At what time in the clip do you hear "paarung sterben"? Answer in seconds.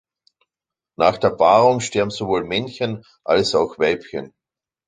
1.29-2.09